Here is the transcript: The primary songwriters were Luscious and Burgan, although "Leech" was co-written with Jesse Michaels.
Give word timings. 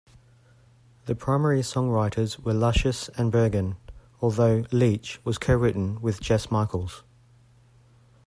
The 1.05 1.13
primary 1.13 1.59
songwriters 1.59 2.39
were 2.39 2.55
Luscious 2.55 3.07
and 3.17 3.31
Burgan, 3.31 3.75
although 4.19 4.65
"Leech" 4.71 5.21
was 5.23 5.37
co-written 5.37 6.01
with 6.01 6.19
Jesse 6.19 6.47
Michaels. 6.49 7.03